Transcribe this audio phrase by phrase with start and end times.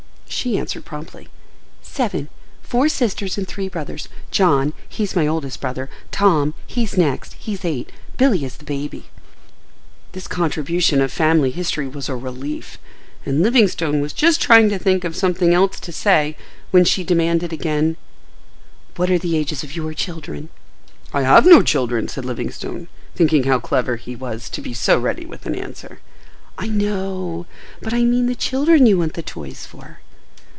[0.33, 1.27] She answered promptly.
[1.83, 2.27] "Seven:
[2.63, 4.07] four sisters and three brothers.
[4.31, 7.91] John, he's my oldest brother; Tom, he's next—he's eight.
[8.17, 9.09] Billy is the baby."
[10.13, 12.79] This contribution of family history was a relief,
[13.23, 16.35] and Livingstone was just trying to think of something else to say,
[16.71, 17.95] when she demanded again,
[18.95, 20.49] "What are the ages of your children?"
[21.13, 25.25] "I have no children," said Livingstone, thinking how clever he was to be so ready
[25.25, 25.99] with an answer.
[26.57, 29.99] "I know.—But I mean the children you want the toys for?"